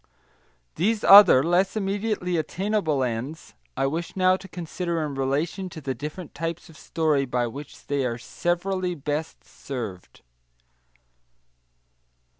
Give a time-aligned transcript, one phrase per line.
[0.77, 5.93] These other, less immediately attainable ends, I wish now to consider in relation to the
[5.93, 10.23] different types of story by which they are severally best served.